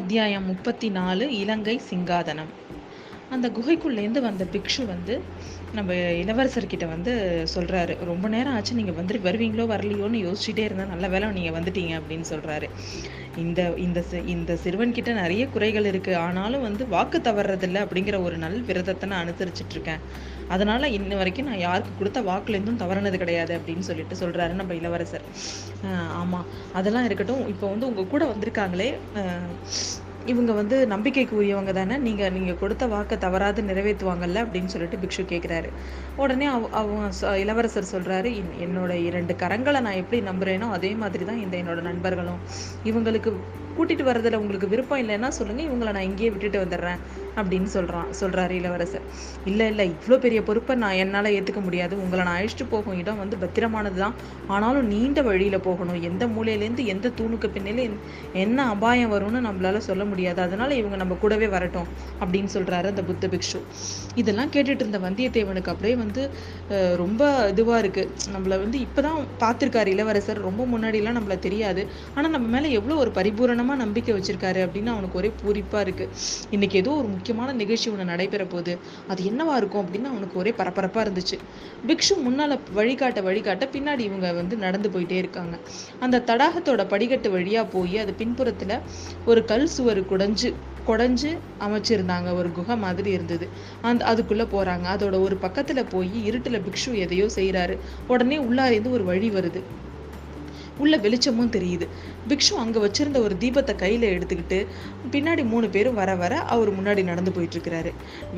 அத்தியாயம் 0.00 0.46
முப்பத்தி 0.46 0.88
நாலு 0.90 1.24
இலங்கை 1.32 1.80
சிங்காதனம். 1.90 2.50
அந்த 3.30 3.46
குகைக்குள்ளேருந்து 3.48 4.20
வந்த 4.20 4.44
பிக்ஷு 4.52 4.86
வந்து 4.86 5.14
நம்ம 5.72 5.94
இளவரசர்கிட்ட 5.94 6.88
வந்து 6.88 7.12
சொல்கிறாரு 7.54 7.94
ரொம்ப 8.04 8.28
நேரம் 8.28 8.54
ஆச்சு 8.54 8.74
நீங்கள் 8.74 8.94
வந்து 8.94 9.18
வருவீங்களோ 9.18 9.66
வரலையோன்னு 9.66 10.20
யோசிச்சுட்டே 10.24 10.64
இருந்தால் 10.64 10.88
நல்ல 10.88 11.08
வேலை 11.08 11.30
நீங்கள் 11.30 11.56
வந்துட்டீங்க 11.60 11.92
அப்படின்னு 12.00 12.26
சொல்கிறாரு 12.30 12.68
இந்த 13.36 13.74
இந்த 13.76 14.00
இந்த 14.14 14.20
இந்த 14.26 14.58
சிறுவன்கிட்ட 14.64 15.12
நிறைய 15.12 15.46
குறைகள் 15.46 15.84
இருக்குது 15.84 16.14
ஆனாலும் 16.14 16.60
வந்து 16.60 16.86
வாக்கு 16.86 17.18
தவறதில்லை 17.18 17.82
அப்படிங்கிற 17.82 18.22
ஒரு 18.22 18.36
நல் 18.36 18.60
விரதத்தை 18.62 19.08
நான் 19.08 19.24
அனுசரிச்சிட்ருக்கேன் 19.26 20.02
அதனால 20.54 20.88
இன்ன 20.98 21.16
வரைக்கும் 21.20 21.48
நான் 21.50 21.64
யாருக்கு 21.66 21.94
கொடுத்த 22.00 22.20
வாக்குலேருந்தும் 22.28 22.82
தவறுனது 22.82 23.18
கிடையாது 23.22 23.54
அப்படின்னு 23.58 23.86
சொல்லிட்டு 23.88 24.20
சொல்கிறாரு 24.22 24.54
நம்ம 24.60 24.76
இளவரசர். 24.80 25.26
ஆமாம் 26.20 26.46
அதெல்லாம் 26.80 27.08
இருக்கட்டும். 27.08 27.42
இப்போ 27.54 27.66
வந்து 27.72 27.88
உங்கள் 27.90 28.12
கூட 28.14 28.24
வந்திருக்காங்களே 28.32 28.90
இவங்க 30.30 30.52
வந்து 30.58 30.76
நம்பிக்கைக்கு 30.92 31.34
உரியவங்க 31.38 31.72
தானே. 31.78 31.94
நீங்கள் 32.06 32.32
நீங்கள் 32.34 32.58
கொடுத்த 32.62 32.84
வாக்கை 32.94 33.16
தவறாது 33.24 33.60
நிறைவேற்றுவாங்கல்ல 33.68 34.42
அப்படின்னு 34.44 34.72
சொல்லிட்டு 34.74 35.00
பிக்ஷு 35.04 35.22
கேட்குறாரு 35.30 35.68
உடனே 36.22 36.46
அவ 36.54 36.68
அவங்க 36.80 37.36
இளவரசர் 37.44 37.92
சொல்கிறாரு 37.92 38.30
என்னோட 38.66 38.92
இரண்டு 39.08 39.34
கரங்களை 39.42 39.80
நான் 39.86 40.00
எப்படி 40.02 40.20
நம்புகிறேனோ 40.28 40.68
அதே 40.78 40.90
மாதிரி 41.02 41.26
தான் 41.30 41.42
இந்த 41.44 41.56
என்னோட 41.62 41.82
நண்பர்களும். 41.90 42.40
இவங்களுக்கு 42.90 43.32
கூட்டிட்டு 43.76 44.04
வர்றதுல 44.08 44.40
உங்களுக்கு 44.42 44.68
விருப்பம் 44.72 45.02
இல்லைன்னா 45.02 45.28
சொல்லுங்க 45.38 45.62
இவங்களை 45.68 45.92
நான் 45.96 46.08
இங்கேயே 46.10 46.30
விட்டுட்டு 46.34 46.62
வந்துடுறேன் 46.64 47.00
அப்படின்னு 47.36 47.68
சொல்றான் 47.74 48.08
சொல்றாரு 48.20 48.54
இளவரசர். 48.60 49.04
இல்ல 49.50 49.60
இல்ல 49.72 49.82
இவ்வளோ 49.92 50.16
பெரிய 50.24 50.40
பொறுப்பை 50.48 50.74
நான் 50.84 50.98
என்னால 51.02 51.30
ஏத்துக்க 51.36 51.60
முடியாது. 51.66 51.94
உங்களை 52.04 52.22
நான் 52.24 52.38
அழைச்சிட்டு 52.38 52.66
போகும் 52.70 52.98
இடம் 53.02 53.20
வந்து 53.22 53.36
பத்திரமானது 53.42 53.98
தான் 54.04 54.14
ஆனாலும் 54.54 54.86
நீண்ட 54.86 55.22
வழியில 55.28 55.58
போகணும். 55.58 55.98
எந்த 56.10 56.26
மூலையிலேருந்து 56.34 56.84
எந்த 56.94 57.12
தூணுக்கு 57.20 57.50
பின்னாலே 57.56 57.84
என்ன 58.44 58.66
அபாயம் 58.74 59.12
வரும்னு 59.14 59.40
நம்மளால 59.48 59.82
சொல்ல 59.88 60.04
முடியாது. 60.04 60.40
அதனால 60.46 60.74
இவங்க 60.80 60.96
நம்ம 60.96 61.18
கூடவே 61.22 61.48
வரட்டும் 61.56 61.88
அப்படின்னு 62.22 62.50
சொல்றாரு 62.56 62.88
அந்த 62.92 63.04
புத்த 63.10 63.28
பிக்ஷு. 63.34 63.60
இதெல்லாம் 64.22 64.52
கேட்டுட்டு 64.56 64.84
இருந்த 64.84 65.00
வந்தியத்தேவனுக்கு 65.06 65.72
அப்படியே 65.74 65.96
வந்து 66.04 66.22
ரொம்ப 67.02 67.22
இதுவா 67.52 67.76
இருக்கு. 67.78 68.04
நம்மள 68.34 68.54
வந்து 68.64 68.78
இப்பதான் 68.86 69.18
பார்த்திருக்காரு 69.42 69.88
இளவரசர். 69.94 70.40
ரொம்ப 70.48 70.62
முன்னாடிலாம் 70.72 71.18
நம்மள 71.18 71.36
தெரியாது. 71.46 71.82
ஆனா 72.16 72.26
நம்ம 72.28 72.46
மேல 72.56 72.68
எவ்வளவு 72.78 73.02
ஒரு 73.04 73.12
பரிபூரணமா 73.60 73.74
நம்பிக்கை 73.76 74.12
வச்சிருக்காரு 74.14 74.60
அப்படின்னு 74.64 74.86
அவனுக்கு 74.86 75.18
ஒரே 75.18 75.30
பூரிப்பாக 75.40 75.80
இருக்கு. 75.80 76.04
இன்னைக்கு 76.50 76.76
ஏதோ 76.78 76.90
ஒரு 76.90 77.08
முக்கியமான 77.08 77.52
நிகழ்ச்சி 77.52 77.90
ஒன்று 77.90 78.04
நடைபெற 78.04 78.44
போகுது. 78.44 78.78
அது 79.08 79.20
என்னவா 79.22 79.54
இருக்கும் 79.56 79.82
அப்படின்னு 79.86 80.10
அவனுக்கு 80.12 80.38
ஒரே 80.38 80.52
பரபரப்பா 80.56 81.00
இருந்துச்சு. 81.04 81.36
பிக்ஷு 81.86 82.14
முன்னால 82.26 82.58
வழிகாட்ட 82.72 83.20
வழிகாட்ட 83.22 83.68
பின்னாடி 83.72 83.98
இவங்க 83.98 84.32
வந்து 84.32 84.56
நடந்து 84.56 84.88
போயிட்டே 84.88 85.18
இருக்காங்க. 85.22 85.54
அந்த 86.00 86.22
தடாகத்தோட 86.26 86.88
படிக்கட்டு 86.88 87.30
வழியா 87.38 87.64
போய் 87.70 87.98
அது 87.98 88.14
பின்புறத்துல 88.18 88.80
ஒரு 89.26 89.42
கல் 89.44 89.66
சுவர் 89.66 90.02
குடைஞ்சு 90.12 90.50
குடஞ்சு 90.86 91.30
அமைச்சிருந்தாங்க. 91.60 92.28
ஒரு 92.34 92.52
குகை 92.52 92.76
மாதிரி 92.76 93.10
இருந்தது. 93.10 93.48
அந்த 93.82 94.04
அதுக்குள்ள 94.04 94.44
போறாங்க. 94.54 94.86
அதோட 94.94 95.16
ஒரு 95.20 95.36
பக்கத்துல 95.42 95.80
போய் 95.88 96.26
இருட்டில் 96.26 96.62
பிக்ஷு 96.62 96.92
எதையோ 96.94 97.26
செய்கிறாரு 97.34 97.76
உடனே 98.08 98.38
உள்ளாரேந்து 98.38 98.68
இருந்து 98.70 98.90
ஒரு 98.90 99.04
வழி 99.04 99.30
வருது. 99.30 99.60
உள்ள 100.82 100.94
வெளிச்சமும் 101.04 101.52
தெரியுது. 101.56 101.86
பிக்ஷு 102.30 102.54
அங்கே 102.62 102.78
வச்சிருந்த 102.84 103.18
ஒரு 103.26 103.34
தீபத்தை 103.42 103.74
கையில் 103.82 104.06
எடுத்துக்கிட்டு 104.14 104.58
பின்னாடி 105.14 105.42
மூணு 105.52 105.66
பேரும் 105.74 105.98
வர 106.00 106.10
வர 106.22 106.34
அவர் 106.54 106.70
முன்னாடி 106.78 107.02
நடந்து 107.10 107.32
போயிட்டுருக்கிறாரு 107.36 107.90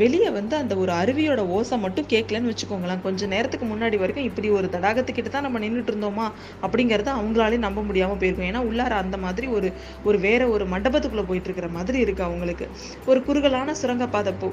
வெளியே 0.02 0.28
வந்து 0.38 0.54
அந்த 0.62 0.74
ஒரு 0.82 0.92
அருவியோட 1.00 1.40
ஓசை 1.56 1.78
மட்டும் 1.84 2.08
கேட்கலன்னு 2.12 2.50
வச்சுக்கோங்களேன். 2.52 3.02
கொஞ்சம் 3.06 3.32
நேரத்துக்கு 3.34 3.66
முன்னாடி 3.72 3.98
வரைக்கும் 4.02 4.28
இப்படி 4.30 4.50
ஒரு 4.58 4.68
தடாகத்துக்கிட்ட 4.76 5.32
தான் 5.36 5.46
நம்ம 5.48 5.60
நின்றுட்டு 5.64 5.92
இருந்தோமா? 5.94 6.26
அப்படிங்கிறத 6.64 7.12
அவங்களாலே 7.18 7.58
நம்ப 7.66 7.82
முடியாமல் 7.88 8.20
போயிருக்கும். 8.22 8.48
ஏன்னா 8.50 8.62
உள்ளார 8.70 8.92
அந்த 9.04 9.18
மாதிரி 9.26 9.48
ஒரு 9.56 9.70
ஒரு 10.08 10.18
வேற 10.26 10.42
ஒரு 10.54 10.66
மண்டபத்துக்குள்ளே 10.74 11.26
போயிட்டு 11.30 11.50
இருக்கிற 11.50 11.70
மாதிரி 11.78 11.98
இருக்குது 12.06 12.28
அவங்களுக்கு. 12.28 12.68
ஒரு 13.10 13.20
குறுகலான 13.28 13.74
சுரங்கப்பாதை 13.82 14.34
போ 14.42 14.48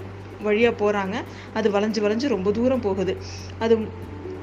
வழியாக 0.47 0.73
போகிறாங்க 0.81 1.15
அது 1.59 1.67
வளைஞ்சு 1.75 1.99
வளைஞ்சு 2.05 2.27
ரொம்ப 2.35 2.49
தூரம் 2.57 2.85
போகுது. 2.87 3.13
அது 3.65 3.75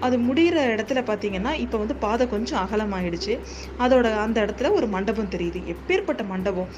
அது 0.00 0.16
முடியிற 0.18 0.56
இடத்துல 0.74 1.00
பார்த்தீங்கன்னா 1.02 1.52
இப்போ 1.54 1.78
வந்து 1.78 1.96
பாதை 1.96 2.26
கொஞ்சம் 2.26 2.60
அகலமாயிடுச்சு. 2.64 3.34
அதோட 3.78 4.16
அந்த 4.16 4.38
இடத்துல 4.44 4.70
ஒரு 4.70 4.86
மண்டபம் 4.88 5.28
தெரியுது. 5.28 5.60
எப்பேற்பட்ட 5.74 6.22
மண்டபம்? 6.24 6.68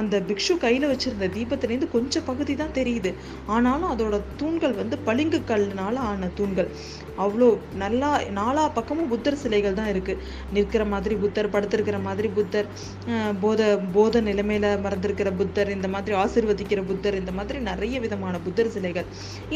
அந்த 0.00 0.14
பிக்ஷு 0.28 0.54
கையில் 0.64 0.90
வச்சிருந்த 0.92 1.28
தீபத்திலேருந்து 1.36 1.88
கொஞ்சம் 1.96 2.26
பகுதி 2.30 2.54
தான் 2.62 2.76
தெரியுது. 2.78 3.10
ஆனாலும் 3.54 3.90
அதோட 3.94 4.16
தூண்கள் 4.40 4.74
வந்து 4.80 4.98
பளிங்கு 5.08 5.40
கல்லுனால 5.50 5.96
ஆன 6.10 6.30
தூண்கள். 6.38 6.70
அவ்வளோ 7.24 7.46
நல்லா 7.82 8.08
நாலா 8.38 8.64
பக்கமும் 8.78 9.10
புத்தர் 9.12 9.38
சிலைகள் 9.42 9.76
தான் 9.78 9.90
இருக்குது 9.92 10.22
நிற்கிற 10.54 10.82
மாதிரி 10.92 11.14
புத்தர் 11.22 11.50
படுத்திருக்கிற 11.54 11.98
மாதிரி 12.06 12.28
புத்தர் 12.38 12.66
போத 13.42 13.60
போத 13.94 14.20
நிலைமையில் 14.28 14.68
மறந்திருக்கிற 14.84 15.30
புத்தர் 15.40 15.70
இந்த 15.76 15.88
மாதிரி 15.94 16.14
ஆசிர்வதிக்கிற 16.22 16.82
புத்தர் 16.90 17.18
இந்த 17.20 17.32
மாதிரி 17.38 17.58
நிறைய 17.70 18.00
விதமான 18.04 18.34
புத்தர் 18.46 18.72
சிலைகள். 18.76 19.08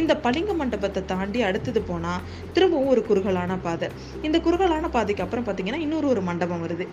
இந்த 0.03 0.13
பளிங்கு 0.27 0.57
மண்டபத்தை 0.61 1.03
தாண்டி 1.13 1.43
அடுத்தது 1.49 1.83
போனால் 1.91 2.25
திரும்பவும் 2.55 2.91
ஒரு 2.95 3.05
குறுகலான 3.11 3.59
பாதை. 3.67 3.91
இந்த 4.29 4.41
குறுகலான 4.47 4.89
பாதைக்கு 4.97 5.25
அப்புறம் 5.27 5.47
பார்த்தீங்கன்னா 5.49 5.83
இன்னொரு 5.87 6.09
ஒரு 6.15 6.23
மண்டபம் 6.31 6.65
வருது. 6.67 6.87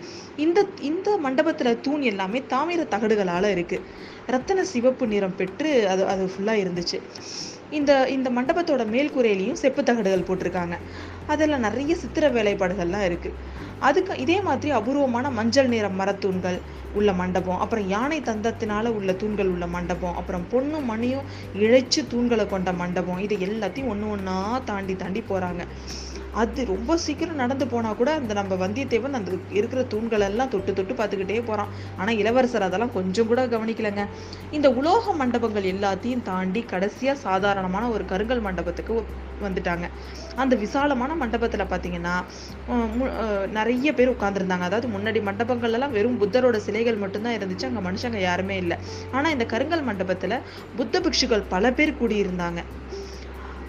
இந்த 0.46 0.66
இந்த 0.90 1.16
மண்டபத்தில் 1.26 1.80
தூண் 1.86 2.04
எல்லாமே 2.12 2.40
தாமிர 2.54 2.86
தகடுகளாக 2.94 3.36
இருக்கு. 3.46 3.78
ரத்தன 4.28 4.62
சிவப்பு 4.62 5.06
நிறம் 5.06 5.36
பெற்று 5.36 5.88
அது 5.88 6.02
அது 6.06 6.24
ஃபுல்லா 6.32 6.54
இருந்துச்சு. 6.62 6.98
இந்த 7.70 7.92
இந்த 8.08 8.28
மண்டபத்தோட 8.30 8.82
மேல்கூரையிலையும் 8.86 9.60
செப்பு 9.62 9.82
தகடுகள் 9.82 10.28
போட்டிருக்காங்க. 10.28 10.76
அதில் 11.26 11.62
நிறைய 11.66 11.94
சித்திர 11.96 12.28
வேலைப்பாடுகள்லாம் 12.28 13.04
இருக்கு. 13.04 13.30
அதுக்கு 13.80 14.12
இதே 14.16 14.40
மாதிரி 14.40 14.70
அபூர்வமான 14.72 15.30
மஞ்சள் 15.30 15.68
நிற 15.68 15.88
மரத்தூண்கள் 15.98 16.58
உள்ள 16.94 17.12
மண்டபம் 17.12 17.58
அப்புறம் 17.58 17.88
யானை 17.88 18.20
தந்தத்தினால 18.20 18.86
உள்ள 18.88 19.12
தூண்கள் 19.12 19.46
உள்ள 19.46 19.66
மண்டபம் 19.66 20.16
அப்புறம் 20.16 20.44
பொண்ணும் 20.52 20.84
மணியும் 20.84 21.26
இழைச்சு 21.54 22.02
தூண்களை 22.12 22.46
கொண்ட 22.46 22.72
மண்டபம் 22.72 23.18
இது 23.18 23.36
எல்லாத்தையும் 23.38 23.86
ஒன்று 23.86 24.10
ஒன்றா 24.10 24.36
தாண்டி 24.64 24.96
தாண்டி 24.96 25.20
போகிறாங்க 25.20 25.62
அது 26.38 26.64
ரொம்ப 26.66 26.96
சீக்கிரம் 26.96 27.34
நடந்து 27.34 27.66
போனால் 27.66 27.96
கூட 27.96 28.10
அந்த 28.12 28.34
நம்ம 28.34 28.54
வந்தியத்தேவன் 28.54 29.10
அந்த 29.10 29.30
இருக்கிற 29.50 29.82
தூண்களெல்லாம் 29.82 30.48
தொட்டு 30.48 30.72
தொட்டு 30.72 30.94
பார்த்துக்கிட்டே 30.94 31.42
போகிறான் 31.44 31.68
ஆனால் 31.96 32.16
இளவரசர் 32.16 32.62
அதெல்லாம் 32.62 32.92
கொஞ்சம் 32.92 33.26
கூட 33.26 33.46
கவனிக்கலைங்க. 33.46 34.06
இந்த 34.50 34.70
உலோக 34.70 35.12
மண்டபங்கள் 35.12 35.62
எல்லாத்தையும் 35.62 36.22
தாண்டி 36.22 36.62
கடைசியாக 36.62 37.18
சாதாரணமான 37.18 37.88
ஒரு 37.88 38.04
கருங்கல் 38.04 38.40
மண்டபத்துக்கு 38.40 39.04
வந்துட்டாங்க. 39.42 39.88
அந்த 40.36 40.56
விசாலமான 40.56 41.14
மண்டபத்தில் 41.14 41.60
பார்த்தீங்கன்னா 41.60 42.24
மு- 42.70 43.48
நிறைய 43.48 43.94
பேர் 43.94 44.10
உட்காந்துருந்தாங்க 44.10 44.66
அதாவது 44.68 44.88
முன்னாடி 44.88 45.22
மண்டபங்கள்லாம் 45.28 45.90
வெறும் 45.90 46.20
புத்தரோட 46.20 46.56
சிலைகள் 46.56 46.96
மட்டும்தான் 46.96 47.34
இருந்துச்சு. 47.34 47.66
அங்கே 47.66 47.88
மனுஷங்க 47.88 48.20
யாருமே 48.20 48.56
இல்லை. 48.56 48.76
ஆனால் 49.12 49.32
இந்த 49.32 49.44
கருங்கல் 49.44 49.82
மண்டபத்தில் 49.82 50.40
புத்த 50.76 51.00
பிக்ஷுக்கள் 51.00 51.42
பல 51.48 51.72
பேர் 51.72 51.96
கூடியிருந்தாங்க. 52.02 52.62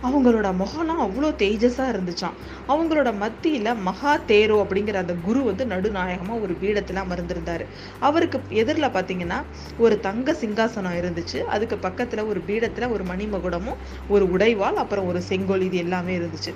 அவங்களோட 0.04 0.48
முகம்லாம் 0.60 1.02
அவ்வளோ 1.06 1.30
தேஜஸாக 1.42 1.92
இருந்துச்சாம். 1.94 2.36
அவங்களோட 2.68 3.10
மத்தியில் 3.18 3.72
மகா 3.88 4.14
தேரோ 4.30 4.58
அப்படிங்கிற 4.64 4.98
அந்த 4.98 5.16
குரு 5.20 5.42
வந்து 5.44 5.64
நடுநாயகமாக 5.66 6.40
ஒரு 6.40 6.54
பீடத்தில் 6.56 7.02
அமர்ந்திருந்தார். 7.04 7.64
அவருக்கு 8.02 8.40
எதிரில் 8.62 8.94
பார்த்தீங்கன்னா 8.96 9.40
ஒரு 9.78 9.98
தங்க 10.00 10.36
சிங்காசனம் 10.42 10.98
இருந்துச்சு. 11.02 11.40
அதுக்கு 11.50 11.78
பக்கத்தில் 11.80 12.24
ஒரு 12.26 12.42
பீடத்தில் 12.44 12.92
ஒரு 12.92 13.06
மணிமகுடமும் 13.06 13.82
ஒரு 14.08 14.28
உடைவாள் 14.36 14.82
அப்புறம் 14.84 15.06
ஒரு 15.06 15.22
செங்கோல் 15.24 15.62
இது 15.62 15.78
எல்லாமே 15.78 16.16
இருந்துச்சு. 16.20 16.54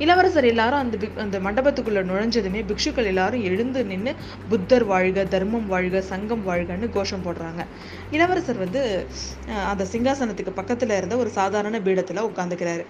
இளவரசர் 0.00 0.46
எல்லாரும் 0.46 0.80
அந்த 0.80 0.96
அந்த 1.18 1.36
மண்டபத்துக்குள்ள 1.40 2.00
நுழைஞ்சதுமே 2.08 2.60
பிக்ஷுக்கள் 2.68 3.08
எல்லாரும் 3.08 3.44
எழுந்து 3.44 3.80
நின்னு 3.84 4.12
புத்தர் 4.48 4.84
வாழ்க 4.84 5.24
தர்மம் 5.32 5.66
வாழ்க 5.68 6.02
சங்கம் 6.10 6.44
வாழ்கன்னு 6.46 6.88
கோஷம் 6.90 7.24
போடுறாங்க. 7.24 7.62
இளவரசர் 8.10 8.62
வந்து 8.64 8.82
அஹ், 9.48 9.66
அந்த 9.70 9.86
சிங்காசனத்துக்கு 9.92 10.52
பக்கத்துல 10.58 10.98
இருந்த 10.98 11.16
ஒரு 11.18 11.30
சாதாரண 11.38 11.80
பீடத்துல 11.80 12.24
உட்காந்துக்கிறாரு 12.28 12.84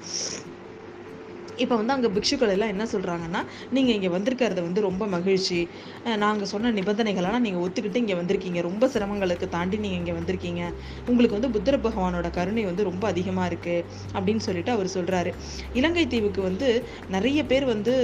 இப்போ 1.64 1.74
வந்து 1.80 1.94
அங்கே 1.96 2.10
பிக்ஷுக்கள் 2.16 2.52
எல்லாம் 2.54 2.72
என்ன 2.74 2.84
சொல்கிறாங்கன்னா 2.92 3.40
நீங்கள் 3.76 3.94
இங்கே 3.98 4.10
வந்திருக்கிறது 4.16 4.60
வந்து 4.66 4.80
ரொம்ப 4.88 5.06
மகிழ்ச்சி. 5.14 5.60
நாங்கள் 6.24 6.50
சொன்ன 6.52 6.72
நிபந்தனைகளெல்லாம் 6.78 7.44
நீங்கள் 7.46 7.64
ஒத்துக்கிட்டு 7.66 8.02
இங்கே 8.04 8.16
வந்திருக்கீங்க. 8.20 8.60
ரொம்ப 8.68 8.88
சிரமங்களுக்கு 8.94 9.48
தாண்டி 9.56 9.78
நீங்கள் 9.84 10.00
இங்கே 10.00 10.14
வந்திருக்கீங்க. 10.18 10.62
உங்களுக்கு 11.10 11.38
வந்து 11.38 11.52
புத்தர 11.56 11.76
பகவானோட 11.86 12.30
கருணை 12.38 12.64
வந்து 12.70 12.88
ரொம்ப 12.90 13.04
அதிகமாக 13.12 13.48
இருக்குது 13.52 13.84
அப்படின்னு 14.16 14.44
சொல்லிட்டு 14.48 14.74
அவர் 14.76 14.94
சொல்கிறாரு 14.96 15.32
இலங்கை 15.80 16.06
தீவுக்கு 16.14 16.42
வந்து 16.48 16.68
நிறைய 17.16 17.40
பேர் 17.52 17.66
வந்து 17.74 17.94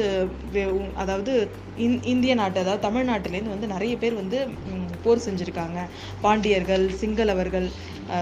அதாவது 1.04 1.32
இந் 1.84 2.00
இந்திய 2.12 2.32
நாட்டு 2.40 2.58
அதாவது 2.62 2.84
தமிழ்நாட்டிலேருந்து 2.88 3.54
வந்து 3.54 3.68
நிறைய 3.74 3.94
பேர் 4.02 4.20
வந்து 4.22 4.38
போர் 5.04 5.24
செஞ்சுருக்காங்க. 5.26 5.78
பாண்டியர்கள் 6.24 6.84
சிங்களவர்கள் 7.00 7.66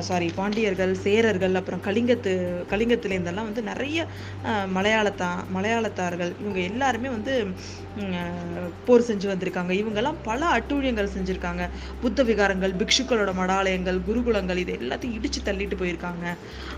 சாரி 0.09 0.29
பாண்டியர்கள் 0.39 0.93
சேரர்கள் 1.05 1.59
அப்புறம் 1.61 1.83
கலிங்கத்து 1.87 2.33
கலிங்கத்துலேருந்தெல்லாம் 2.73 3.49
வந்து 3.51 3.63
நிறைய 3.71 4.07
மலையாளத்தா 4.77 5.31
மலையாளத்தார்கள் 5.57 6.33
இவங்க 6.43 6.61
எல்லாருமே 6.71 7.09
வந்து 7.17 7.35
போர் 8.87 9.07
செஞ்சு 9.09 9.27
வந்திருக்காங்க. 9.31 9.73
இவங்கெல்லாம் 9.81 10.19
பல 10.29 10.41
அட்டூழியங்கள் 10.57 11.13
செஞ்சுருக்காங்க. 11.15 11.63
புத்த 12.03 12.23
விகாரங்கள் 12.29 12.75
பிக்ஷுக்களோட 12.81 13.31
மடாலயங்கள் 13.41 13.99
குருகுலங்கள் 14.07 14.61
இது 14.63 14.73
எல்லாத்தையும் 14.81 15.17
இடித்து 15.19 15.41
தள்ளிட்டு 15.49 15.77
போயிருக்காங்க. 15.81 16.25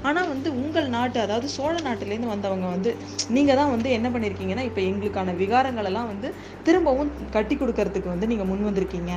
ஆனால் 0.09 0.31
வந்து 0.33 0.49
உங்கள் 0.63 0.89
நாட்டு 0.97 1.21
அதாவது 1.25 1.49
சோழ 1.57 1.75
நாட்டிலேருந்து 1.89 2.33
வந்தவங்க 2.33 2.67
வந்து 2.75 2.93
நீங்கள் 3.37 3.59
தான் 3.61 3.73
வந்து 3.75 3.91
என்ன 3.99 4.09
பண்ணியிருக்கீங்கன்னா 4.15 4.65
இப்போ 4.71 4.83
எங்களுக்கான 4.91 5.35
விகாரங்கள் 5.43 5.89
எல்லாம் 5.91 6.11
வந்து 6.13 6.31
திரும்பவும் 6.69 7.13
கட்டி 7.37 7.57
கொடுக்கறதுக்கு 7.63 8.11
வந்து 8.15 8.31
நீங்கள் 8.33 8.51
முன் 8.51 8.67
வந்திருக்கீங்க. 8.71 9.13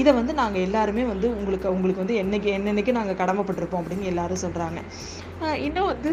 இதை 0.00 0.10
வந்து 0.20 0.32
நாங்கள் 0.40 0.64
எல்லாருமே 0.68 1.04
வந்து 1.12 1.28
உங்களுக்கு 1.38 1.68
உங்களுக்கு 1.76 2.04
வந்து 2.04 2.18
என்னைக்கு 2.22 2.50
என்னென்னைக்கு 2.58 2.94
நாங்கள் 3.00 3.20
கடமைப்பட்டிருப்போம் 3.32 3.82
அப்படின்னு 3.82 4.10
எல்லாரும் 4.12 4.44
சொல்கிறாங்க 4.44 4.80
இன்னும் 5.60 5.90
வந்து 5.92 6.12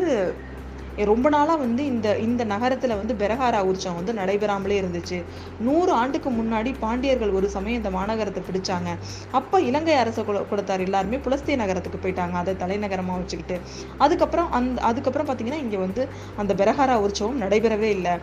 ரொம்ப 1.06 1.30
நாளாக 1.30 1.58
வந்து 1.60 1.86
இந்த 1.86 2.18
இந்த 2.18 2.44
நகரத்தில் 2.44 2.96
வந்து 3.00 3.14
பெரகாரா 3.14 3.60
உற்சவம் 3.70 3.98
வந்து 4.00 4.14
நடைபெறாமலே 4.14 4.76
இருந்துச்சு. 4.82 5.18
நூறு 5.60 5.92
ஆண்டுக்கு 5.92 6.30
முன்னாடி 6.30 6.72
பாண்டியர்கள் 6.80 7.36
ஒரு 7.40 7.50
சமயம் 7.50 7.80
இந்த 7.82 7.92
மாநகரத்தை 7.98 8.44
பிடிச்சாங்க. 8.50 8.90
அப்போ 9.32 9.60
இலங்கை 9.62 9.96
அரச 9.96 10.24
குல 10.24 10.40
குலத்தார் 10.52 10.86
எல்லாருமே 10.88 11.18
புலஸ்தே 11.18 11.56
நகரத்துக்கு 11.56 12.00
போயிட்டாங்க. 12.06 12.36
அதை 12.44 12.56
தலைநகரமாக 12.56 13.20
வச்சுக்கிட்டு. 13.22 13.58
அதுக்கப்புறம் 13.98 14.52
அந்த 14.52 14.82
அதுக்கப்புறம் 14.82 15.30
பார்த்தீங்கன்னா 15.30 15.62
இங்கே 15.66 15.78
வந்து 15.78 16.04
அந்த 16.38 16.54
பெரகாரா 16.54 16.98
உற்சவம் 17.06 17.42
நடைபெறவே 17.44 17.90
இல்லை. 17.98 18.16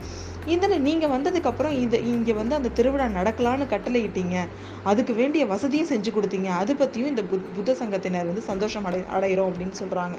இதில் 0.54 0.82
நீங்கள் 0.88 1.12
வந்ததுக்கப்புறம் 1.14 1.74
இது 1.84 1.98
இங்கே 2.14 2.32
வந்து 2.32 2.54
அந்த 2.54 2.68
திருவிழா 2.68 3.06
நடக்கலான்னு 3.18 3.66
கட்டளையிட்டீங்க. 3.74 4.36
அதுக்கு 4.84 5.14
வேண்டிய 5.14 5.46
வசதியும் 5.46 5.90
செஞ்சு 5.92 6.10
கொடுத்தீங்க. 6.16 6.50
அது 6.62 6.76
பற்றியும் 6.76 7.08
இந்த 7.08 7.22
புத் 7.32 7.52
புத்த 7.56 7.74
சங்கத்தினர் 7.82 8.30
வந்து 8.30 8.44
சந்தோஷம் 8.50 8.84
அடை 8.90 9.00
அடைகிறோம் 9.16 9.50
அப்படின்னு 9.50 9.76
சொல்கிறாங்க 9.82 10.16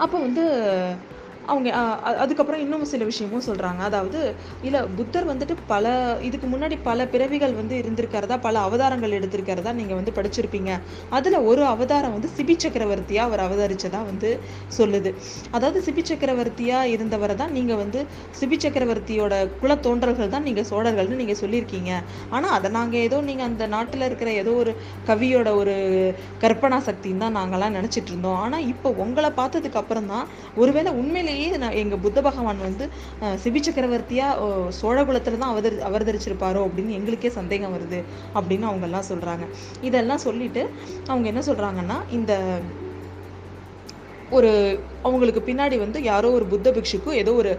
அப்போ 0.00 0.16
வந்து 0.18 0.44
அவங்க 1.52 1.70
அதுக்கப்புறம் 2.22 2.62
இன்னும் 2.64 2.84
சில 2.92 3.04
விஷயமும் 3.10 3.44
சொல்கிறாங்க 3.48 3.80
அதாவது 3.88 4.20
இல்லை 4.66 4.80
புத்தர் 4.98 5.28
வந்துட்டு 5.30 5.54
பல 5.72 5.92
இதுக்கு 6.28 6.46
முன்னாடி 6.52 6.76
பல 6.88 7.06
பிறவிகள் 7.12 7.54
வந்து 7.60 7.74
இருந்திருக்கிறதா 7.82 8.36
பல 8.46 8.56
அவதாரங்கள் 8.68 9.16
எடுத்திருக்கிறதா 9.18 9.72
நீங்கள் 9.80 9.98
வந்து 10.00 10.14
படிச்சிருப்பீங்க. 10.18 10.70
அதில் 11.18 11.38
ஒரு 11.50 11.62
அவதாரம் 11.72 12.14
வந்து 12.16 12.30
சிபி 12.36 12.56
சக்கரவர்த்தியாக 12.64 13.28
அவர் 13.30 13.44
அவதரித்ததாக 13.46 14.08
வந்து 14.10 14.30
சொல்லுது. 14.78 15.12
அதாவது 15.56 15.80
சிபி 15.88 16.04
சக்கரவர்த்தியாக 16.10 16.92
இருந்தவரை 16.94 17.36
தான் 17.42 17.54
நீங்கள் 17.58 17.80
வந்து 17.82 18.02
சிபி 18.40 18.58
சக்கரவர்த்தியோட 18.64 19.34
குல 19.62 19.78
தோன்றல்கள் 19.88 20.34
தான் 20.36 20.46
நீங்கள் 20.50 20.68
சோழர்கள்னு 20.72 21.20
நீங்கள் 21.22 21.40
சொல்லியிருக்கீங்க. 21.42 21.92
ஆனால் 22.36 22.54
அதை 22.58 22.70
நாங்கள் 22.78 23.04
ஏதோ 23.08 23.20
நீங்கள் 23.30 23.48
அந்த 23.50 23.66
நாட்டில் 23.76 24.08
இருக்கிற 24.10 24.32
ஏதோ 24.44 24.54
ஒரு 24.62 24.74
கவியோட 25.10 25.48
ஒரு 25.62 25.76
கற்பனா 26.44 26.80
சக்தின்னு 26.90 27.24
தான் 27.26 27.38
நாங்கள்லாம் 27.40 27.76
நினச்சிட்ருந்தோம் 27.78 28.38
இருந்தோம். 28.40 28.66
இப்போ 28.72 28.88
உங்களை 29.04 29.30
பார்த்ததுக்கு 29.40 29.80
அப்புறம் 29.82 30.10
தான் 30.12 30.26
ஒருவேளை 30.60 30.90
உண்மையிலேயே 31.00 31.39
நான் 31.58 31.76
எங்கள் 31.76 32.00
புத்த 32.00 32.18
பகவான் 32.20 32.58
வந்து 32.58 32.84
சிவி 33.44 33.60
சிபி 33.60 34.20
சோழகுலத்தில் 34.70 35.38
தான் 35.38 35.52
அவதரி 35.52 35.76
அவதரிச்சிருப்பாரோ 35.88 36.60
அப்படின்னு 36.66 36.96
எங்களுக்கே 36.98 37.30
சந்தேகம் 37.30 37.74
வருது 37.76 38.00
அப்படின்னு 38.34 38.68
அவங்கெல்லாம் 38.68 39.08
சொல்கிறாங்க 39.10 39.46
இதெல்லாம் 39.82 40.24
சொல்லிட்டு 40.24 40.64
அவங்க 41.06 41.26
என்ன 41.28 41.42
சொல்கிறாங்கன்னா 41.46 41.98
இந்த 42.10 42.32
ஒரு 44.30 44.50
அவங்களுக்கு 45.04 45.40
பின்னாடி 45.40 45.76
வந்து 45.82 45.98
யாரோ 46.02 46.28
ஒரு 46.30 46.46
புத்த 46.52 46.68
பிக்ஷுக்கும் 46.76 47.18
ஏதோ 47.20 47.32
ஒரு 47.40 47.52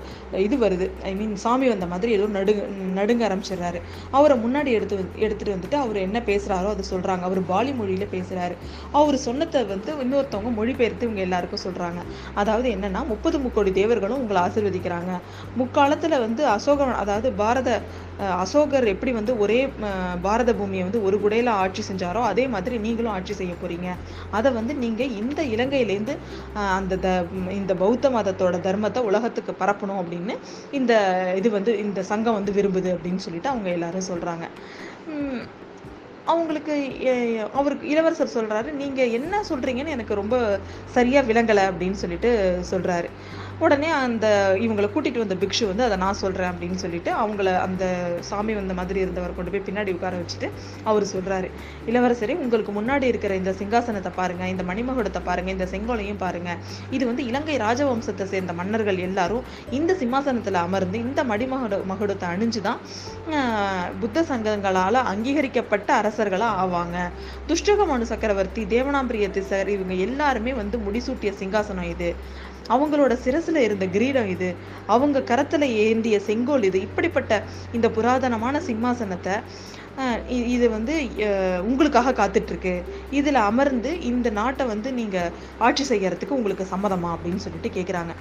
இது 0.46 0.56
வருது. 0.58 0.88
ஐ 1.10 1.12
மீன் 1.20 1.34
சாமி 1.44 1.68
வந்த 1.72 1.86
மாதிரி 1.94 2.12
ஏதோ 2.18 2.26
நடுங்க 2.36 2.64
நடுங்க 3.00 3.22
ஆரம்பிச்சிடுறாரு. 3.28 3.80
அவரை 4.18 4.36
முன்னாடி 4.44 4.70
எடுத்து 4.78 4.96
எடுத்துகிட்டு 5.26 5.56
வந்துட்டு 5.56 5.78
அவர் 5.84 5.98
என்ன 6.06 6.20
பேசுகிறாரோ 6.30 6.70
அதை 6.76 6.86
சொல்கிறாங்க 6.92 7.26
அவர் 7.30 7.42
பாலி 7.52 7.72
மொழியில் 7.80 8.12
பேசுகிறாரு 8.14 8.56
அவர் 9.00 9.18
சொன்னதை 9.28 9.62
வந்து 9.74 9.92
இன்னொருத்தவங்க 10.04 10.52
மொழிபெயர்த்து 10.60 11.08
இவங்க 11.08 11.24
எல்லாருக்கும் 11.28 11.64
சொல்கிறாங்க 11.66 12.00
அதாவது 12.42 12.70
என்னென்னா 12.76 13.04
முப்பது 13.14 13.40
முக்கோடி 13.46 13.74
தேவர்களும் 13.80 14.22
உங்களை 14.24 14.42
ஆசீர்வதிக்கிறாங்க. 14.46 15.12
முக்காலத்தில் 15.62 16.22
வந்து 16.26 16.44
அசோகவன் 16.56 17.02
அதாவது 17.04 17.32
பாரத 17.42 17.70
அசோகர் 18.44 18.88
எப்படி 18.94 19.12
வந்து 19.18 19.34
ஒரே 19.44 19.60
பாரத 20.26 20.52
பூமியை 20.60 20.84
வந்து 20.88 21.04
ஒரு 21.08 21.18
குடையில் 21.24 21.52
ஆட்சி 21.62 21.84
செஞ்சாரோ 21.90 22.22
அதே 22.32 22.46
மாதிரி 22.56 22.76
நீங்களும் 22.86 23.14
ஆட்சி 23.18 23.34
செய்ய 23.40 23.54
போறீங்க. 23.62 23.90
அதை 24.38 24.50
வந்து 24.60 24.74
நீங்க 24.84 25.04
இந்த 25.22 25.42
இலங்கையிலேருந்து 25.54 26.16
அந்த 26.78 27.00
த 27.06 27.10
இந்த 27.60 27.76
பௌத்த 27.84 28.12
மதத்தோட 28.18 28.60
தர்மத்தை 28.68 29.04
உலகத்துக்கு 29.10 29.56
பரப்பணும் 29.64 30.02
அப்படின்னு 30.02 30.36
இந்த 30.80 30.94
இது 31.42 31.52
வந்து 31.58 31.74
இந்த 31.86 32.04
சங்கம் 32.12 32.40
வந்து 32.40 32.56
விரும்புது 32.60 32.92
அப்படின்னு 32.98 33.26
சொல்லிட்டு 33.28 33.52
அவங்க 33.54 33.70
எல்லாரும் 33.78 34.10
சொல்றாங்க. 34.12 34.48
அவங்களுக்கு 36.32 36.74
அவருக்கு 37.60 37.86
இளவரசர் 37.94 38.36
சொல்றாரு 38.36 38.70
நீங்க 38.82 39.02
என்ன 39.18 39.40
சொல்றீங்கன்னு 39.50 39.96
எனக்கு 39.96 40.20
ரொம்ப 40.20 40.36
சரியா 40.96 41.22
விளங்கலை 41.30 41.64
அப்படின்னு 41.72 41.98
சொல்லிட்டு 42.02 42.32
சொல்றாரு. 42.72 43.10
உடனே 43.66 43.90
அந்த 44.04 44.25
இவங்களை 44.66 44.88
கூட்டிகிட்டு 44.94 45.24
வந்த 45.24 45.36
பிக்ஷு 45.42 45.66
வந்து 45.69 45.84
அதை 45.88 45.98
நான் 46.04 46.18
சொல்கிறேன் 46.22 46.50
அப்படின்னு 46.52 46.78
சொல்லிட்டு 46.84 47.12
அவங்கள 47.24 47.50
அந்த 47.66 47.84
சாமி 48.30 48.54
வந்த 48.60 48.74
மாதிரி 48.80 49.00
இருந்தவர் 49.00 49.36
கொண்டு 49.36 49.52
போய் 49.54 49.63
பின்னாடி 49.68 49.92
உட்கார 49.98 50.19
வச்சுட்டு 50.22 50.48
அவர் 50.84 51.06
சொல்கிறாரு 51.12 51.50
இளவரசரே 51.92 52.36
உங்களுக்கு 52.44 52.72
முன்னாடி 52.72 53.06
இருக்கிற 53.12 53.36
இந்த 53.36 53.54
சிங்காசனத்தை 53.62 54.12
பாருங்கள் 54.19 54.52
இந்த 54.54 54.66
மணிமகுடத்தை 54.69 55.22
பாருங்கள் 55.30 55.56
இந்த 55.58 55.68
செங்கோலையும் 55.74 56.22
பாருங்கள் 56.24 56.60
இது 56.92 57.04
வந்து 57.06 57.25
இலங்கை 57.25 57.58
ராஜவம்சத்தை 57.58 58.28
சேர்ந்த 58.34 58.54
மன்னர்கள் 58.54 59.00
எல்லாரும் 59.08 59.46
இந்த 59.80 59.94
சிம்மாசனத்தில் 60.02 60.60
அமர்ந்து 60.66 61.00
இந்த 61.00 61.24
மடிமகுட 61.24 61.81
மகுடத்தை 61.94 62.28
அணிஞ்சு 62.34 62.62
தான் 62.62 62.80
புத்த 64.02 64.24
சங்கங்களால் 64.31 65.00
அங்கீகரிக்கப்பட்ட 65.12 65.90
அரசர்களாக 66.02 66.60
ஆவாங்க. 66.63 66.98
துஷ்டகமனு 67.50 68.06
சக்கரவர்த்தி 68.12 68.62
தேவனாம்பிரிய 68.75 69.28
திசர் 69.38 69.69
இவங்க 69.75 69.94
எல்லாருமே 70.08 70.54
வந்து 70.54 70.78
முடிசூட்டிய 70.78 71.31
சிங்காசனம் 71.42 71.90
இது. 71.96 72.10
அவங்களோட 72.69 73.13
சிரசுல 73.51 73.65
இருந்த 73.68 73.86
கிரீடம் 73.88 74.27
இது. 74.27 74.50
அவங்க 74.89 75.18
கரத்துல 75.30 75.63
ஏந்திய 75.83 76.18
செங்கோல் 76.27 76.63
இது. 76.63 76.77
இப்படிப்பட்ட 76.88 77.31
இந்த 77.71 77.88
புராதனமான 77.89 78.56
சிம்மாசனத்தை 78.68 79.36
இது 80.52 80.66
வந்து 80.74 80.94
உங்களுக்காக 81.70 82.14
காத்துட்ருக்கு. 82.20 82.74
இதில் 83.18 83.40
அமர்ந்து 83.50 83.90
இந்த 84.10 84.28
நாட்டை 84.38 84.64
வந்து 84.72 84.90
நீங்கள் 85.00 85.32
ஆட்சி 85.68 85.84
செய்கிறதுக்கு 85.90 86.38
உங்களுக்கு 86.38 86.66
சம்மதமா 86.72 87.10
அப்படின்னு 87.16 87.42
சொல்லிட்டு 87.46 87.70
கேட்குறாங்க 87.78 88.14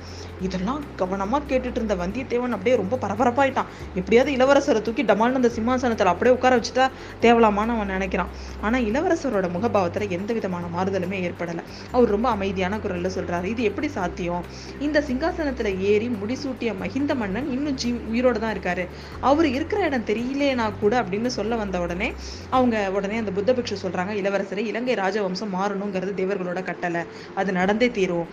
இதெல்லாம் 0.47 0.81
கவனமாக 1.01 1.43
கேட்டுட்டு 1.51 1.79
இருந்த 1.81 1.95
வந்தியத்தேவன் 2.03 2.55
அப்படியே 2.57 2.75
ரொம்ப 2.81 2.99
பரபரப்பாயிட்டான். 3.05 3.69
எப்படியாவது 4.01 4.33
இளவரசரை 4.37 4.83
தூக்கி 4.89 5.05
டமால்னு 5.11 5.41
அந்த 5.41 5.51
சிம்மாசனத்தில் 5.59 6.11
அப்படியே 6.13 6.35
உட்கார 6.37 6.59
வச்சுட்டா 6.59 6.87
தேவலாமான்னு 7.25 7.75
அவன் 7.77 7.93
நினைக்கிறான். 7.97 8.33
ஆனால் 8.67 8.85
இளவரசரோட 8.91 9.49
முகபாவத்தில் 9.57 10.15
எந்த 10.19 10.31
விதமான 10.39 10.67
மாறுதலுமே 10.77 11.21
ஏற்படலை. 11.29 11.65
அவர் 11.95 12.15
ரொம்ப 12.17 12.29
அமைதியான 12.37 12.81
குரலில் 12.85 13.15
சொல்கிறாரு 13.17 13.49
இது 13.55 13.63
எப்படி 13.71 13.91
சாத்தியம்? 13.99 14.45
இந்த 14.89 15.05
சிங்காசனத்தில் 15.11 15.73
ஏறி 15.93 16.11
முடிசூட்டிய 16.21 16.73
மகிந்த 16.83 17.15
மன்னன் 17.23 17.51
இன்னும் 17.57 17.79
ஜீ 17.83 17.93
உயிரோட 18.13 18.37
தான் 18.45 18.55
இருக்காரு. 18.57 18.87
அவர் 19.31 19.49
இருக்கிற 19.57 19.81
இடம் 19.91 20.09
தெரியலேனா 20.13 20.69
கூட 20.85 20.95
அப்படின்னு 21.05 21.33
சொல்ல 21.39 21.59
வந்த 21.63 21.81
உடனே 21.85 22.09
அவங்க 22.57 22.77
உடனே 22.97 23.19
அந்த 23.23 23.33
புத்த 23.39 23.53
பிக்ஷு 23.59 23.77
சொல்றாங்க 23.85 24.15
இளவரசரை 24.23 24.65
இலங்கை 24.71 24.97
ராஜவம்சம் 25.03 25.55
மாறணுங்கிறது 25.59 26.15
தேவர்களோட 26.21 26.63
கட்டளை. 26.71 27.03
அது 27.41 27.51
நடந்தே 27.61 27.91
தீரும். 27.99 28.29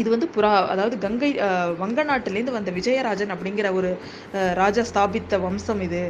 இது 0.00 0.08
வந்து 0.12 0.26
புறா 0.34 0.50
அதாவது 0.72 0.96
கங்கை 0.98 1.30
வங்க 1.80 2.00
நாட்டிலேருந்து 2.10 2.54
வந்த 2.56 2.70
விஜயராஜன் 2.76 3.32
அப்படிங்கிற 3.34 3.68
ஒரு 3.78 3.90
ராஜா 4.60 4.82
ஸ்தாபித்த 4.90 5.38
வம்சம் 5.44 5.82
இது. 5.86 6.02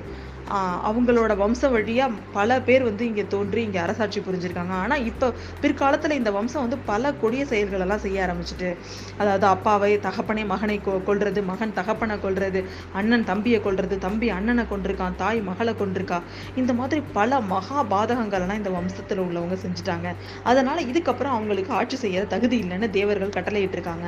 அவங்களோட 0.89 1.37
வம்ச 1.37 1.71
வழியாக 1.71 2.13
பல 2.33 2.61
பேர் 2.63 2.83
வந்து 2.83 3.07
இங்கே 3.07 3.27
தோன்றி 3.27 3.63
இங்கே 3.63 3.79
அரசாட்சி 3.79 4.21
புரிஞ்சிருக்காங்க. 4.21 4.71
ஆனால் 4.71 5.05
இப்போ 5.05 5.33
பிற்காலத்தில் 5.61 6.11
இந்த 6.11 6.31
வம்சம் 6.31 6.61
வந்து 6.61 6.79
பல 6.79 7.13
கொடிய 7.13 7.45
செயல்களெல்லாம் 7.45 7.97
செய்ய 7.97 8.27
ஆரம்பிச்சுட்டு 8.27 8.77
அதாவது 9.19 9.47
அப்பாவை 9.47 10.01
தகப்பனை 10.01 10.45
மகனை 10.45 10.81
கொ- 10.87 11.05
கொள்வது 11.05 11.43
மகன் 11.43 11.73
தகப்பனை 11.73 12.17
கொல்றது 12.17 12.65
அண்ணன் 12.93 13.25
தம்பியை 13.25 13.61
கொள்வது 13.61 13.99
தம்பி 13.99 14.29
அண்ணனை 14.29 14.65
கொண்டிருக்கான் 14.65 15.17
தாய் 15.17 15.41
மகளை 15.41 15.75
கொண்டிருக்கா 15.75 16.23
இந்த 16.55 16.73
மாதிரி 16.73 17.03
பல 17.13 17.41
மகா 17.41 17.85
பாதகங்கள்லாம் 17.85 18.57
இந்த 18.57 18.71
வம்சத்தில் 18.71 19.19
உள்ளவங்க 19.19 19.57
செஞ்சுட்டாங்க. 19.63 20.15
அதனால் 20.43 20.87
இதுக்கப்புறம் 20.87 21.35
அவங்களுக்கு 21.35 21.73
ஆட்சி 21.73 21.97
செய்ய 21.97 22.25
தகுதி 22.25 22.61
இல்லைன்னு 22.61 22.91
தேவர்கள் 22.91 23.29
கட்டளையிட்டிருக்காங்க. 23.29 24.07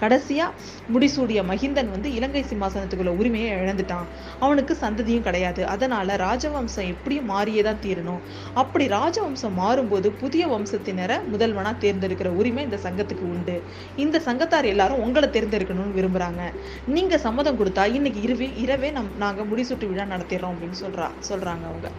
கடைசியாக 0.00 0.52
முடிசூடிய 0.92 1.42
மகிந்தன் 1.42 1.90
வந்து 1.90 2.12
இலங்கை 2.12 2.44
சிம்மாசனத்துக்குள்ள 2.44 3.08
உரிமையை 3.08 3.52
இழந்துட்டான். 3.52 4.06
அவனுக்கு 4.40 4.76
சந்ததியும் 4.80 5.22
கிடையாது. 5.22 5.66
அதனால 5.76 6.16
ராஜவம்சம் 6.26 6.90
எப்படியும் 6.94 7.30
மாறியே 7.32 7.62
தான் 7.68 7.82
தீரணும்? 7.86 8.22
அப்படி 8.62 8.84
ராஜவம்சம் 8.98 9.58
மாறும்போது 9.62 10.10
புதிய 10.22 10.44
வம்சத்தினரை 10.54 11.18
முதல்வனா 11.32 11.72
தேர்ந்தெடுக்கிற 11.84 12.30
உரிமை 12.40 12.64
இந்த 12.68 12.78
சங்கத்துக்கு 12.86 13.26
உண்டு. 13.34 13.56
இந்த 14.04 14.16
சங்கத்தார் 14.28 14.72
எல்லாரும் 14.74 15.02
உங்களை 15.06 15.28
தேர்ந்தெடுக்கணும்னு 15.36 15.98
விரும்புறாங்க. 15.98 16.42
நீங்க 16.96 17.14
சம்மதம் 17.26 17.60
கொடுத்தா 17.60 17.84
இன்னைக்கு 17.98 18.22
இரவே 18.28 18.48
இரவே 18.64 18.90
நம் 18.98 19.12
நாங்க 19.24 19.42
முடிசூட்டு 19.50 19.90
விழா 19.92 20.06
நடத்திடுறோம் 20.14 20.54
அப்படின்னு 20.54 20.78
சொல்றா 20.84 21.08
சொல்றாங்க 21.30 21.66
அவங்க. 21.72 21.90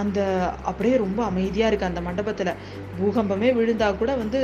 அந்த 0.00 0.20
அப்படியே 0.70 0.96
ரொம்ப 1.04 1.20
அமைதியா 1.30 1.68
இருக்கு 1.70 1.90
அந்த 1.90 2.00
மண்டபத்துல. 2.08 2.50
பூகம்பமே 2.98 3.48
விழுந்தா 3.58 3.88
கூட 4.02 4.10
வந்து 4.22 4.40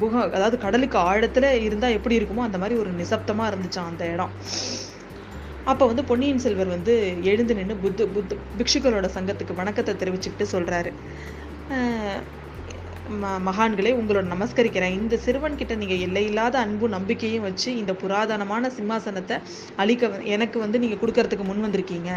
பூக 0.00 0.14
அதாவது 0.36 0.56
கடலுக்கு 0.62 0.96
ஆழத்துல 1.10 1.50
இருந்தா 1.66 1.88
எப்படி 1.96 2.16
இருக்குமோ 2.18 2.46
அந்த 2.46 2.58
மாதிரி 2.62 2.76
ஒரு 2.82 2.90
நிசப்தமா 3.00 3.44
இருந்துச்சான் 3.50 3.90
அந்த 3.90 4.04
இடம். 4.14 4.32
அப்போ 5.70 5.84
வந்து 5.90 6.02
பொன்னியின் 6.08 6.42
செல்வர் 6.44 6.74
வந்து 6.74 6.94
எழுந்து 7.30 7.52
நின்று 7.58 7.74
புத்த 7.82 8.06
புத்த 8.14 8.36
பிக்ஷுக்களோட 8.58 9.06
சங்கத்துக்கு 9.14 9.54
வணக்கத்தை 9.60 9.92
தெரிவிச்சுக்கிட்டு 10.02 10.46
சொல்கிறாரு 10.54 10.90
ம 13.22 13.30
மகான்களே 13.46 13.90
உங்களோட 14.00 14.26
நமஸ்கரிக்கிறேன். 14.32 14.94
இந்த 14.98 15.14
சிறுவன் 15.24 15.58
கிட்ட 15.60 15.72
நீங்கள் 15.80 16.02
எல்லையில்லாத 16.06 16.54
அன்பும் 16.64 16.94
நம்பிக்கையும் 16.96 17.46
வச்சு 17.48 17.68
இந்த 17.80 17.92
புராதனமான 18.02 18.70
சிம்மாசனத்தை 18.76 19.36
அழிக்க 19.82 20.22
எனக்கு 20.36 20.58
வந்து 20.64 20.80
நீங்கள் 20.82 21.00
கொடுக்கறதுக்கு 21.02 21.46
முன் 21.48 21.64
வந்திருக்கீங்க. 21.66 22.10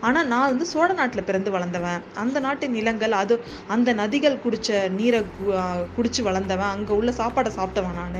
ஆனால் 0.00 0.26
நான் 0.26 0.48
வந்து 0.48 0.64
சோழ 0.64 0.92
நாட்டில் 0.92 1.22
பிறந்து 1.22 1.50
வளர்ந்தவன். 1.50 2.02
அந்த 2.14 2.40
நாட்டு 2.40 2.68
நிலங்கள் 2.68 3.12
அது 3.12 3.40
அந்த 3.68 3.94
நதிகள் 3.94 4.40
குடித்த 4.40 4.88
நீரை 4.88 5.24
குடித்து 5.94 6.22
வளர்ந்தவன். 6.22 6.68
அங்கே 6.68 6.92
உள்ள 6.92 7.10
சாப்பாடை 7.10 7.50
சாப்பிட்டவன் 7.56 7.94
நான். 7.94 8.14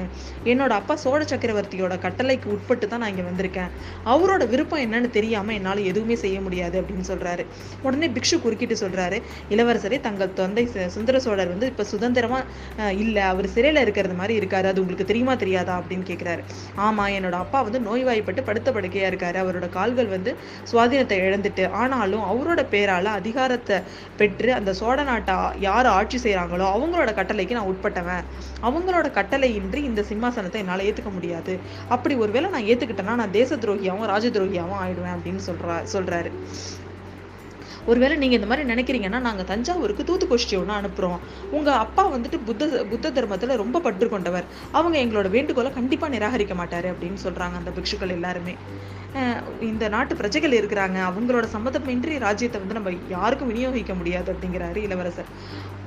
என்னோட 0.44 0.68
அப்பா 0.68 0.96
சோழ 0.96 1.24
சக்கரவர்த்தியோட 1.24 1.98
கட்டளைக்கு 1.98 2.44
உட்பட்டு 2.44 2.88
தான் 2.88 2.98
நான் 2.98 3.16
இங்கே 3.16 3.22
வந்திருக்கேன். 3.22 3.70
அவரோட 4.06 4.48
விருப்பம் 4.48 4.80
என்னன்னு 4.80 5.10
தெரியாமல் 5.10 5.54
என்னால் 5.54 5.84
எதுவுமே 5.84 6.14
செய்ய 6.14 6.40
முடியாது 6.40 6.80
அப்படின்னு 6.80 7.10
சொல்கிறாரு 7.12 7.46
உடனே 7.82 8.08
பிக்ஷு 8.08 8.40
குறுக்கிட்டு 8.40 8.74
சொல்கிறாரு 8.74 9.22
இளவரசரே 9.50 10.00
தங்கள் 10.00 10.30
தொந்தை 10.36 10.68
சு- 10.74 10.86
சுந்தர 10.86 11.20
சோழர் 11.20 11.48
வந்து 11.48 11.66
இப்போ 11.66 11.84
சுதந்திரமாக 11.84 12.44
இல்லை. 12.92 13.22
அவர் 13.22 13.48
சிறையில் 13.48 13.82
இருக்கிறது 13.82 14.14
மாதிரி 14.14 14.46
இருக்காரு. 14.46 14.66
அது 14.66 14.80
உங்களுக்கு 14.80 15.04
தெரியுமா 15.04 15.34
தெரியாதா? 15.34 15.78
அப்படின்னு 15.78 16.06
கேட்குறாரு 16.12 16.42
ஆமாம் 16.74 17.08
என்னோட 17.08 17.32
அப்பா 17.32 17.62
வந்து 17.62 17.80
நோய்வாய்ப்பட்டு 17.80 18.42
படுத்த 18.42 18.72
படுக்கையாக 18.72 19.14
இருக்காரு. 19.14 19.44
அவரோட 19.44 19.68
கால்கள் 19.68 20.06
வந்து 20.06 20.36
சுவாதீனத்தை 20.72 21.14
இழந்துட்டு 21.18 21.65
ஆனாலும் 21.70 22.24
அவரோட 22.30 22.62
பேரால 22.70 23.04
அதிகாரத்தை 23.04 23.80
பெற்று 24.16 24.52
அந்த 24.52 24.72
சோழ 24.72 25.02
நாட்டை 25.02 25.34
யார் 25.58 25.86
ஆட்சி 25.86 26.18
செய்கிறாங்களோ 26.18 26.66
அவங்களோட 26.76 27.10
கட்டளைக்கு 27.12 27.50
நான் 27.50 27.68
உட்பட்டவன். 27.68 28.24
அவங்களோட 28.62 29.06
கட்டளையின்றி 29.18 29.74
இந்த 29.74 30.04
சிம்மாசனத்தை 30.08 30.54
என்னால 30.54 30.82
ஏத்துக்க 30.82 31.12
முடியாது. 31.12 31.60
அப்படி 31.88 32.14
ஒருவேளை 32.14 32.50
நான் 32.50 32.62
ஏத்துக்கிட்டேன்னா 32.62 33.14
நான் 33.14 33.30
தேச 33.30 33.56
துரோகியாவும் 33.56 34.06
ராஜ 34.06 34.28
துரோகியாவும் 34.28 34.80
ஆயிடுவேன் 34.82 35.16
அப்படின்னு 35.16 35.40
சொல்கிறா 35.46 35.84
சொல்றாரு. 35.92 36.32
ஒருவேளை 37.86 38.16
நீங்கள் 38.16 38.40
இந்த 38.40 38.54
மாதிரி 38.54 38.72
நினைக்கிறீங்கன்னா 38.74 39.20
நாங்கள் 39.20 39.44
தஞ்சாவூருக்கு 39.44 40.02
தூத்துக்குஷ்டி 40.02 40.56
ஒன்று 40.56 40.74
அனுப்புகிறோம் 40.74 41.18
உங்க 41.50 41.72
அப்பா 41.72 42.12
வந்துட்டு 42.12 42.40
புத்த 42.44 42.84
புத்த 42.90 43.10
தர்மத்தில் 43.10 43.48
ரொம்ப 43.48 43.80
பற்று 43.80 44.08
கொண்டவர். 44.08 44.44
அவங்க 44.72 44.98
எங்களோட 44.98 45.30
வேண்டுகோளை 45.30 45.72
கண்டிப்பா 45.72 46.08
நிராகரிக்க 46.08 46.54
மாட்டாரு 46.54 46.92
அப்படின்னு 46.92 47.16
சொல்றாங்க 47.24 47.54
அந்த 47.54 47.70
பிக்ஷுக்கள் 47.70 48.10
எல்லாருமே. 48.10 48.54
அஹ் 49.14 49.62
இந்த 49.62 49.88
நாட்டு 49.88 50.16
பிரஜைகள் 50.16 50.50
இருக்கிறாங்க. 50.50 50.98
அவங்களோட 51.08 51.48
சம்மதமின்றி 51.56 52.18
ராஜ்யத்தை 52.18 52.60
வந்து 52.60 52.74
நம்ம 52.74 52.98
யாருக்கும் 53.08 53.54
விநியோகிக்க 53.54 53.94
முடியாது 53.94 54.32
அப்படிங்கிறாரு 54.32 54.76
இளவரசர். 54.76 55.24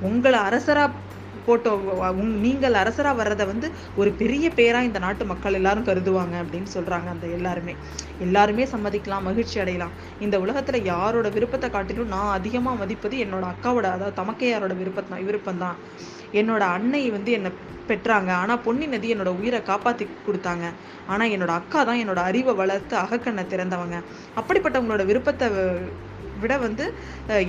உங்களை 0.00 0.38
அரசரா 0.38 0.90
போட்டோ 1.46 1.70
உங் 2.20 2.34
நீங்கள் 2.44 2.78
அரசராக 2.82 3.18
வர்றதை 3.20 3.44
வந்து 3.52 3.68
ஒரு 4.00 4.10
பெரிய 4.20 4.46
பேராக 4.58 4.88
இந்த 4.88 4.98
நாட்டு 5.06 5.24
மக்கள் 5.32 5.58
எல்லாரும் 5.60 5.88
கருதுவாங்க 5.88 6.36
அப்படின்னு 6.42 6.70
சொல்கிறாங்க 6.76 7.08
அந்த 7.14 7.26
எல்லாருமே. 7.36 7.74
எல்லாருமே 8.26 8.66
சம்மதிக்கலாம் 8.74 9.26
மகிழ்ச்சி 9.28 9.56
அடையலாம். 9.64 9.96
இந்த 10.26 10.38
உலகத்தில் 10.44 10.88
யாரோட 10.92 11.28
விருப்பத்தை 11.36 11.70
காட்டிலும் 11.76 12.12
நான் 12.14 12.36
அதிகமாக 12.38 12.80
மதிப்பது 12.82 13.16
என்னோட 13.24 13.46
அக்காவோட 13.54 13.88
அதாவது 13.96 14.18
தமக்கையாரோட 14.20 14.76
விருப்பம் 14.82 15.10
தான் 15.12 15.26
விருப்பம் 15.30 15.62
தான் 15.64 15.78
என்னோட 16.40 16.62
அன்னை 16.76 17.02
வந்து 17.16 17.30
என்னை 17.38 17.50
பெற்றாங்க. 17.88 18.30
ஆனால் 18.42 18.60
பொன்னி 18.64 18.86
நதி 18.90 19.08
என்னோட 19.14 19.30
உயிரை 19.38 19.60
காப்பாற்றி 19.70 20.04
கொடுத்தாங்க. 20.26 20.66
ஆனால் 21.12 21.32
என்னோட 21.34 21.52
அக்கா 21.60 21.80
தான் 21.88 22.00
என்னோட 22.02 22.20
அறிவை 22.30 22.52
வளர்த்து 22.60 22.94
அகக்கண்ணை 23.04 23.44
திறந்தவங்க. 23.52 23.96
அப்படிப்பட்டவங்களோட 24.40 25.04
விருப்பத்தை 25.10 25.48
விட 26.44 26.54
வந்து 26.66 26.84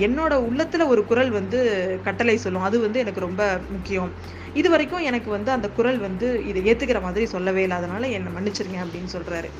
என்னோட 0.06 0.32
உள்ளத்துல 0.48 0.86
ஒரு 0.92 1.02
குரல் 1.10 1.32
வந்து 1.38 1.58
கட்டளை 2.06 2.36
சொல்லும். 2.44 2.66
அது 2.68 2.76
வந்து 2.86 3.02
எனக்கு 3.04 3.26
ரொம்ப 3.26 3.42
முக்கியம். 3.68 4.10
இது 4.60 4.68
வரைக்கும் 4.70 5.06
எனக்கு 5.10 5.30
வந்து 5.36 5.50
அந்த 5.56 5.68
குரல் 5.78 6.00
வந்து 6.06 6.28
இதை 6.50 6.62
ஏத்துக்கிற 6.70 7.00
மாதிரி 7.02 7.26
சொல்லவே 7.34 7.62
இல்லை. 7.66 7.78
அதனால 7.80 8.08
என்னை 8.18 8.32
மன்னிச்சிருங்க 8.36 8.80
அப்படின்னு 8.84 9.14
சொல்றாரு. 9.16 9.50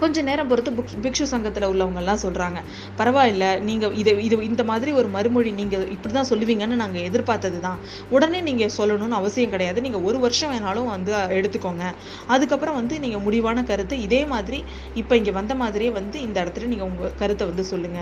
கொஞ்ச 0.00 0.22
நேரம் 0.22 0.48
பொறுத்து 0.48 0.70
புக் 0.70 0.94
பிக்ஷு 1.02 1.24
சங்கத்துல 1.30 1.68
உள்ளவங்க 1.72 1.96
எல்லாம் 1.96 2.22
சொல்றாங்க. 2.22 2.58
பரவாயில்ல 2.98 3.46
நீங்க 3.60 3.86
இது 4.00 4.12
இது 4.22 4.36
இந்த 4.44 4.62
மாதிரி 4.64 4.92
ஒரு 4.92 5.08
மறுமொழி 5.08 5.50
நீங்க 5.52 5.76
இப்படிதான் 5.94 6.28
சொல்லுவீங்கன்னு 6.30 6.80
நாங்க 6.82 6.98
எதிர்பார்த்ததுதான். 7.08 7.78
உடனே 8.10 8.40
நீங்க 8.40 8.66
சொல்லணும்னு 8.78 9.18
அவசியம் 9.20 9.50
கிடையாது. 9.50 9.80
நீங்க 9.80 10.00
ஒரு 10.02 10.18
வருஷம் 10.18 10.52
வேணாலும் 10.54 10.90
வந்து 10.94 11.12
எடுத்துக்கோங்க. 11.38 11.84
அதுக்கப்புறம் 12.28 12.78
வந்து 12.80 12.94
நீங்க 12.98 13.18
முடிவான 13.18 13.64
கருத்து 13.64 13.96
இதே 14.06 14.22
மாதிரி 14.26 14.60
இப்போ 14.94 15.16
இங்க 15.16 15.32
வந்த 15.32 15.54
மாதிரியே 15.54 15.92
வந்து 15.92 16.18
இந்த 16.20 16.38
இடத்துல 16.44 16.66
நீங்க 16.66 16.86
உங்க 16.90 17.12
கருத்தை 17.20 17.46
வந்து 17.46 17.64
சொல்லுங்க. 17.64 18.00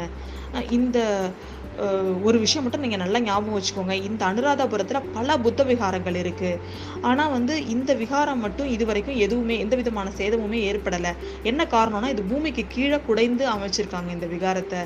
இந்த 0.70 0.98
ஒரு 2.28 2.36
விஷயம் 2.44 2.64
மட்டும் 2.64 2.84
நீங்கள் 2.84 3.00
நல்லா 3.02 3.18
ஞாபகம் 3.26 3.56
வச்சுக்கோங்க. 3.56 3.94
இந்த 4.08 4.22
அனுராதபுரத்தில் 4.30 5.06
பல 5.16 5.36
புத்த 5.44 5.64
விகாரங்கள் 5.70 6.16
இருக்குது 6.22 6.58
ஆனால் 7.08 7.32
வந்து 7.36 7.54
இந்த 7.74 7.90
விகாரம் 8.02 8.42
மட்டும் 8.44 8.68
இது 8.74 8.84
வரைக்கும் 8.90 9.18
எதுவுமே 9.26 9.56
எந்த 9.64 9.74
விதமான 9.80 10.08
சேதமுமே 10.18 10.58
ஏற்படலை. 10.70 11.12
என்ன 11.50 11.66
காரணம்னா 11.74 12.10
இது 12.14 12.24
பூமிக்கு 12.32 12.64
கீழே 12.74 12.98
குடைந்து 13.08 13.46
அமைச்சிருக்காங்க 13.54 14.10
இந்த 14.16 14.28
விகாரத்தை. 14.34 14.80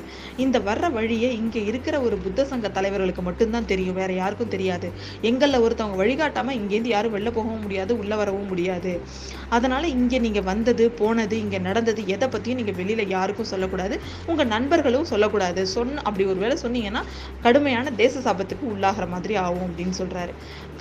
இந்த 0.45 0.59
வர்ற 0.67 0.89
வழியே 0.97 1.31
இங்கே 1.41 1.63
இருக்கிற 1.71 1.95
ஒரு 2.07 2.17
புத்த 2.25 2.45
சங்க 2.51 2.71
தலைவர்களுக்கு 2.77 3.25
மட்டும்தான் 3.29 3.69
தெரியும். 3.73 3.97
வேற 4.01 4.11
யாருக்கும் 4.21 4.53
தெரியாது. 4.55 4.89
எங்களில் 5.31 5.63
ஒருத்தவங்க 5.65 5.99
வழிகாட்டாம 6.03 6.55
இங்கேருந்து 6.59 6.93
யாரும் 6.95 7.15
வெளில 7.17 7.33
போகவும் 7.39 7.63
முடியாது 7.65 7.91
உள்ளே 8.01 8.17
வரவும் 8.21 8.49
முடியாது. 8.53 8.93
அதனால் 9.57 9.91
இங்கே 9.97 10.17
நீங்கள் 10.27 10.47
வந்தது 10.51 10.85
போனது 11.01 11.35
இங்கே 11.43 11.61
நடந்தது 11.67 12.01
எதை 12.15 12.29
பற்றியும் 12.35 12.61
நீங்கள் 12.61 12.79
வெளியில் 12.81 13.13
யாருக்கும் 13.15 13.51
சொல்லக்கூடாது. 13.53 13.97
உங்கள் 14.31 14.51
நண்பர்களும் 14.55 15.09
சொல்லக்கூடாது. 15.13 15.61
சொன்ன 15.75 16.01
அப்படி 16.07 16.25
ஒரு 16.31 16.39
வேளை 16.45 16.57
சொன்னீங்க 16.63 16.83
சொன்னீங்கன்னா 16.85 17.03
கடுமையான 17.45 17.91
தேச 18.01 18.21
சாபத்துக்கு 18.25 18.65
உள்ளாகிற 18.73 19.05
மாதிரி 19.13 19.33
ஆகும் 19.45 19.65
அப்படின்னு 19.67 19.95
சொல்கிறாரு 20.01 20.33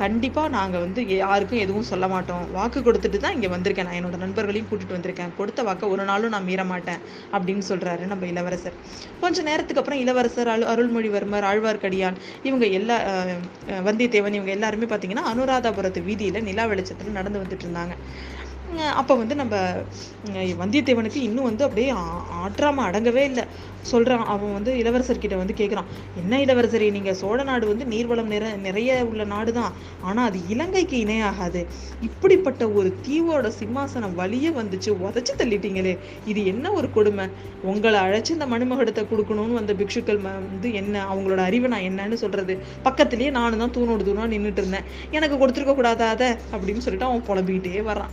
கண்டிப்பாக 0.03 0.49
நாங்கள் 0.57 0.83
வந்து 0.85 1.01
யாருக்கும் 1.25 1.63
எதுவும் 1.65 1.89
சொல்ல 1.91 2.05
மாட்டோம். 2.15 2.45
வாக்கு 2.57 2.79
கொடுத்துட்டு 2.87 3.19
தான் 3.25 3.35
இங்கே 3.37 3.51
வந்திருக்கேன். 3.55 3.89
நான் 3.89 3.99
என்னோட 4.01 4.17
நண்பர்களையும் 4.25 4.69
கூட்டிகிட்டு 4.71 4.97
வந்திருக்கேன். 4.97 5.33
கொடுத்த 5.39 5.63
வாக்கை 5.69 5.89
ஒரு 5.95 6.05
நாளும் 6.11 6.35
நான் 6.37 6.49
மீற 6.51 6.63
மாட்டேன் 6.73 7.01
அப்படின்னு 7.37 7.65
சொல்கிறாரு 7.71 8.05
நம்ம 8.13 8.27
இளவரசர். 8.33 8.79
கொஞ்ச 9.23 9.43
நேரத்துக்கு 9.51 9.83
அப்புறம் 9.83 10.03
இளவரசர் 10.05 10.53
அருள் 10.55 10.71
அருள்மொழிவர்மர் 10.75 11.49
ஆழ்வார்க்கடியான் 11.51 12.19
இவங்க 12.49 12.67
எல்லா 12.81 12.97
வந்தியத்தேவன் 13.89 14.39
இவங்க 14.39 14.53
எல்லாருமே 14.59 14.89
பார்த்தீங்கன்னா 14.93 15.27
அனுராதாபுரத்து 15.33 16.03
வீதியில் 16.09 16.47
நிலா 16.51 16.67
வெளிச்சத்தில் 16.73 17.19
நடந்து 17.21 17.43
வந்துட்டு 17.45 17.67
இருந்தாங்க. 17.67 17.97
அப்போ 19.01 19.15
வந்து 19.23 19.35
நம்ம 19.43 19.55
வந்தியத்தேவனுக்கு 20.63 21.21
இன்னும் 21.29 21.49
வந்து 21.49 21.65
அப்படியே 21.67 21.91
ஆற்றாமல் 21.91 22.63
ஆற்றாம 22.65 22.83
அடங்கவே 22.89 23.23
இல்லை. 23.31 23.45
சொல்கிறான் 23.91 24.25
அவன் 24.33 24.53
வந்து 24.57 24.73
இளவரசர்கிட்ட 24.81 25.37
வந்து 25.41 25.55
கேட்குறான் 25.59 25.89
என்ன 26.21 26.39
இளவரசரி 26.45 26.87
நீங்கள் 26.97 27.17
சோழ 27.21 27.39
நாடு 27.49 27.65
வந்து 27.71 27.85
நீர்வளம் 27.93 28.31
நிற 28.35 28.45
நிறைய 28.67 28.91
உள்ள 29.11 29.25
நாடு 29.33 29.51
தான் 29.59 29.73
ஆனால் 30.09 30.27
அது 30.29 30.39
இலங்கைக்கு 30.55 30.97
இணையாகாது. 31.05 31.61
இப்படிப்பட்ட 32.09 32.63
ஒரு 32.79 32.91
தீவோட 33.07 33.51
சிம்மாசனம் 33.61 34.15
வழியே 34.21 34.51
வந்துச்சு. 34.61 34.91
உதச்சி 35.07 35.35
தள்ளிட்டீங்களே. 35.41 35.95
இது 36.33 36.43
என்ன 36.53 36.73
ஒரு 36.79 36.91
கொடுமை? 36.97 37.27
உங்களை 37.73 38.01
அழைச்சி 38.07 38.33
இந்த 38.37 38.49
மணிமகுடத்தை 38.55 39.05
கொடுக்கணும்னு 39.13 39.59
வந்த 39.61 39.75
பிக்ஷுக்கள் 39.83 40.23
வந்து 40.29 40.71
என்ன 40.83 41.05
அவங்களோட 41.13 41.43
அறிவை 41.49 41.71
நான் 41.75 41.87
என்னன்னு 41.91 42.19
சொல்கிறது 42.25 42.57
பக்கத்துலேயே 42.89 43.31
நானும் 43.31 43.63
தான் 43.65 43.77
தூணோடு 43.77 44.09
தூணாக 44.11 44.33
நின்றுட்டு 44.35 44.63
இருந்தேன். 44.65 44.89
எனக்கு 45.11 45.39
கொடுத்துருக்க 45.43 45.77
கூடாதாத 45.77 46.11
அதை? 46.15 46.31
அப்படின்னு 46.55 46.85
சொல்லிட்டு 46.87 47.09
அவன் 47.11 47.29
புலம்பிக்கிட்டே 47.31 47.85
வர்றான். 47.93 48.13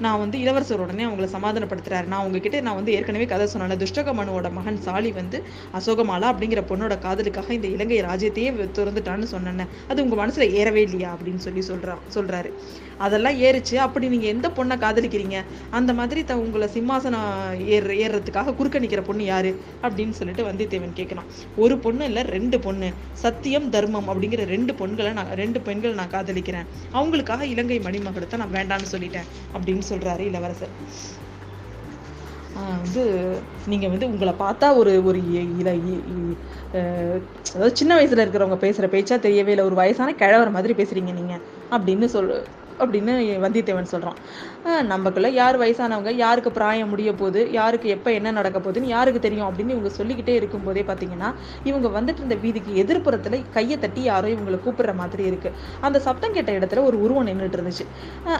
நான் 0.00 0.18
வந்து 0.18 0.40
இளவரசர் 0.40 0.80
உடனே 0.80 1.04
அவங்கள 1.04 1.28
சமாதானப்படுத்துறாரு. 1.36 2.06
நான் 2.06 2.24
உங்ககிட்ட 2.24 2.60
நான் 2.60 2.74
வந்து 2.74 2.92
ஏற்கனவே 2.92 3.24
கதை 3.24 3.46
சொன்னேன் 3.46 3.78
துஷ்டகமனுவோட 3.78 4.52
மகன் 4.52 4.82
சாலி 4.82 5.12
வந்து 5.12 5.42
அசோகமாலா 5.74 6.26
அப்படிங்கிற 6.32 6.62
பொண்ணோட 6.68 6.98
காதலுக்காக 6.98 7.50
இந்த 7.50 7.66
இலங்கை 7.66 8.02
ராஜ்யத்தையே 8.02 8.46
திறந்துட்டான்னு 8.52 8.76
துறந்துட்டான்னு 8.78 9.22
சொன்னேன் 9.22 9.68
அது 9.88 10.08
உங்க 10.08 10.26
மனசுல 10.26 10.50
ஏறவே 10.50 10.82
இல்லையா? 10.82 11.16
அப்படின்னு 11.16 11.36
சொல்லி 11.36 11.60
சொல்றான் 11.60 12.02
சொல்றாரு. 12.14 12.52
அதெல்லாம் 12.98 13.40
ஏறிச்சு. 13.40 13.74
அப்படி 13.74 14.08
நீங்க 14.08 14.26
எந்த 14.26 14.48
பொண்ணை 14.48 14.76
காதலிக்கிறீங்க? 14.84 15.44
அந்த 15.70 15.92
மாதிரி 15.92 16.24
த 16.24 16.38
உங்களை 16.38 16.68
சிம்மாசனம் 16.68 17.64
ஏற 17.66 17.92
ஏறுறதுக்காக 17.94 18.54
குறுக்க 18.54 18.80
நிக்கிற 18.80 19.00
பொண்ணு 19.00 19.24
யாரு? 19.24 19.60
அப்படின்னு 19.82 20.10
சொல்லிட்டு 20.10 20.44
வந்தியத்தேவன் 20.44 20.96
கேட்கிறான் 20.96 21.28
ஒரு 21.56 21.78
பொண்ணு 21.78 22.04
இல்ல 22.04 22.22
ரெண்டு 22.22 22.60
பொண்ணு. 22.60 22.92
சத்தியம் 23.12 23.70
தர்மம் 23.70 24.08
அப்படிங்கிற 24.08 24.44
ரெண்டு 24.44 24.72
பொண்களை 24.72 25.12
நான் 25.12 25.32
ரெண்டு 25.34 25.60
பெண்கள் 25.60 25.94
நான் 25.94 26.10
காதலிக்கிறேன். 26.10 26.66
அவங்களுக்காக 26.92 27.40
இலங்கை 27.40 27.80
மணிமகுடத்தை 27.80 28.36
நான் 28.36 28.52
வேண்டான்னு 28.52 28.94
சொல்லிட்டேன். 28.94 29.28
அப்படின்னு 29.54 29.86
சொல்றாரு 29.88 30.18
இளவரசர். 30.18 30.74
ஆஹ் 32.56 32.80
வந்து 32.82 33.02
நீங்க 33.66 33.88
வந்து 33.88 34.06
உங்களை 34.06 34.34
பார்த்தா 34.38 34.76
ஒரு 34.76 35.04
ஒரு 35.04 35.18
இ- 35.18 35.48
இல 35.58 35.70
அஹ் 36.72 37.20
அதாவது 37.52 37.76
சின்ன 37.76 37.96
வயசுல 37.96 38.24
இருக்கிறவங்க 38.24 38.66
பேசுற 38.66 38.86
பேச்சா 38.86 39.18
தெரியவே 39.18 39.46
இல்லை 39.46 39.64
ஒரு 39.64 39.74
வயசான 39.74 40.14
கிழவர் 40.14 40.50
மாதிரி 40.50 40.72
பேசுறீங்க 40.74 41.12
நீங்க 41.12 41.34
அப்படின்னு 41.70 42.04
சொல் 42.04 42.32
அப்படின்னு 42.78 43.12
வந்தியத்தேவன் 43.44 43.92
சொல்கிறான் 43.92 44.18
ஆஹ் 44.64 44.84
நமக்குள்ள 44.84 45.28
யார் 45.28 45.60
வயசானவங்க 45.60 46.12
யாருக்கு 46.16 46.52
பிராயம் 46.52 46.88
முடிய 46.88 47.12
போகுது 47.12 47.42
யாருக்கு 47.52 47.88
எப்போ 47.88 48.12
என்ன 48.12 48.30
நடக்க 48.30 48.58
போகுதுன்னு 48.58 48.92
யாருக்கு 48.94 49.20
தெரியும் 49.20 49.48
அப்படின்னு 49.48 49.74
இவங்க 49.76 49.88
சொல்லிக்கிட்டே 49.88 50.34
இருக்கும்போதே 50.34 50.82
பார்த்தீங்கன்னா 50.82 51.30
இவங்க 51.64 51.88
வந்துட்டு 51.98 52.20
இருந்த 52.22 52.34
வீதிக்கு 52.34 52.72
எதிர்ப்புறத்தில் 52.84 53.44
கையை 53.52 53.78
தட்டி 53.78 54.02
யாரோ 54.02 54.28
இவங்களை 54.28 54.58
கூப்பிடுற 54.66 54.94
மாதிரி 54.94 55.24
இருக்குது 55.30 55.56
அந்த 55.80 55.98
சப்தம் 55.98 56.32
கேட்ட 56.32 56.52
இடத்துல 56.58 56.84
ஒரு 56.84 56.96
உருவம் 57.02 57.26
நின்றுட்டு 57.26 57.58
இருந்துச்சு. 57.58 57.84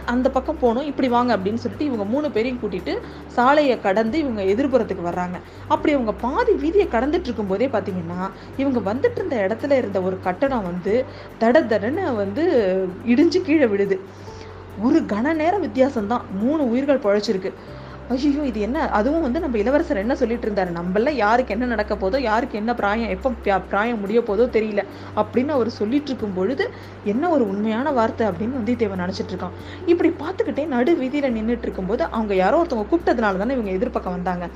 அந்த 0.07 0.31
பக்கம் 0.31 0.59
போகணும் 0.61 0.87
இப்படி 0.87 1.09
வாங்க 1.09 1.37
அப்படின்னு 1.37 1.63
சொல்லிட்டு 1.63 1.85
இவங்க 1.85 2.05
மூணு 2.05 2.31
பேரையும் 2.31 2.61
கூட்டிட்டு 2.63 2.93
சாலையை 3.27 3.81
கடந்து 3.81 4.19
இவங்க 4.19 4.43
எதிர்ப்புறத்துக்கு 4.53 5.09
வர்றாங்க. 5.09 5.37
அப்படி 5.69 5.95
அவங்க 5.95 6.13
பாதி 6.25 6.53
வீதியை 6.53 6.87
கடந்துட்டு 6.95 7.29
இருக்கும்போதே 7.29 7.69
பார்த்தீங்கன்னா 7.69 8.21
இவங்க 8.57 8.81
வந்துட்டு 8.91 9.19
இருந்த 9.21 9.37
இடத்துல 9.47 9.79
இருந்த 9.83 10.01
ஒரு 10.01 10.19
கட்டடம் 10.21 10.69
வந்து 10.71 10.95
தட 11.41 11.57
தடன்னு 11.73 12.15
வந்து 12.15 12.45
இடிஞ்சு 13.07 13.41
கீழே 13.43 13.67
விழுது. 13.67 13.97
ஒரு 14.79 15.01
கன 15.01 15.35
நேர 15.35 15.59
வித்தியாசம்தான். 15.59 16.21
மூணு 16.29 16.69
உயிர்கள் 16.69 16.99
பழைச்சிருக்கு. 16.99 17.51
ஐயோ 18.15 18.43
இது 18.51 18.61
என்ன? 18.67 18.79
அதுவும் 18.99 19.25
வந்து 19.25 19.41
நம்ம 19.45 19.57
இளவரசர் 19.63 20.01
என்ன 20.03 20.15
சொல்லிட்டு 20.21 20.47
இருந்தாரு? 20.47 20.71
நம்மள 20.77 21.11
யாருக்கு 21.23 21.53
என்ன 21.55 21.67
நடக்க 21.73 21.95
போதோ 22.03 22.19
யாருக்கு 22.29 22.57
என்ன 22.61 22.73
பிராயம் 22.79 23.11
எப்போ 23.15 23.31
பிராயம் 23.73 24.01
முடிய 24.03 24.21
போதோ 24.29 24.45
தெரியல 24.55 24.83
அப்படின்னு 25.21 25.53
அவர் 25.57 25.71
சொல்லிட்டு 25.79 26.11
இருக்கும் 26.11 26.37
பொழுது 26.39 26.65
என்ன 27.13 27.25
ஒரு 27.35 27.45
உண்மையான 27.53 27.91
வார்த்தை 27.99 28.25
அப்படின்னு 28.29 28.57
வந்தியத்தேவன் 28.59 29.03
நினைச்சிட்டு 29.05 29.33
இருக்கான். 29.35 29.57
இப்படி 29.93 30.11
பார்த்துக்கிட்டே 30.23 30.65
நடு 30.75 30.95
வீதியில 31.03 31.31
நின்றுட்டு 31.37 31.67
இருக்கும்போது 31.69 32.05
அவங்க 32.17 32.35
யாரோ 32.43 32.61
ஒருத்தவங்க 32.63 32.87
கூப்பிட்டதுனால 32.93 33.43
தானே 33.43 33.57
இவங்க 33.59 33.73
எதிர்பக்கம் 33.79 34.17
வந்தாங்க. 34.17 34.49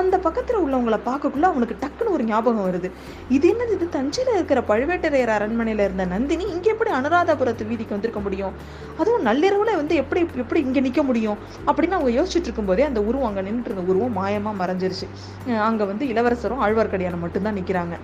அந்த 0.00 0.14
பக்கத்தில் 0.26 0.60
உள்ளவங்கள 0.64 0.98
பார்க்கக்குள்ள 1.10 1.48
அவனுக்கு 1.52 1.76
டக்குன்னு 1.84 2.14
ஒரு 2.16 2.26
ஞாபகம் 2.30 2.66
வருது. 2.68 2.90
இது 3.36 3.52
என்னது? 3.52 3.76
இது 3.78 3.88
தஞ்சையில் 3.98 4.34
இருக்கிற 4.38 4.62
பழுவேட்டரையர் 4.72 5.34
அரண்மனையில் 5.36 5.84
இருந்த 5.86 6.06
நந்தினி 6.14 6.46
இங்கே 6.54 6.72
எப்படி 6.74 6.92
அனுராதபுரத்து 7.00 7.68
வீதிக்கு 7.72 7.96
வந்திருக்க 7.96 8.22
முடியும்? 8.28 8.56
அதுவும் 9.00 9.28
நள்ளிரவில் 9.30 9.78
வந்து 9.82 9.94
எப்படி 10.04 10.22
எப்படி 10.46 10.62
இங்கே 10.68 10.80
நிற்க 10.88 11.02
முடியும்? 11.10 11.38
அப்படின்னு 11.68 11.98
அவங்க 12.00 12.12
யோசிச்சுட்டு 12.18 12.48
இருக்கும்போதே 12.48 12.82
அந்த 12.94 13.06
உருவம் 13.10 13.28
அங்கே 13.28 13.44
நின்றுட்டு 13.46 13.70
இருந்த 13.70 13.84
உருவம் 13.92 14.16
மாயமாக 14.20 14.60
மறைஞ்சிருச்சு. 14.62 15.06
அங்கே 15.44 15.62
அங்க 15.68 15.84
வந்து 15.92 16.04
இளவரசரும் 16.12 16.64
ஆழ்வார்க்கடியானம் 16.66 17.24
மட்டும்தான் 17.26 17.58
நிக்கிறாங்க. 17.60 17.96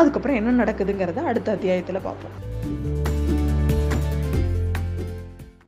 அதுக்கப்புறம் 0.00 0.38
என்ன 0.40 0.64
நடக்குதுங்கிறத 0.64 1.22
அடுத்த 1.30 1.48
அத்தியாயத்தில் 1.56 2.06
பார்ப்போம். 2.08 2.34